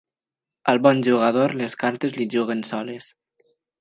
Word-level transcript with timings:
Al 0.71 0.79
bon 0.87 1.03
jugador 1.07 1.53
les 1.61 1.77
cartes 1.83 2.17
li 2.17 2.27
juguen 2.37 2.65
soles. 2.71 3.11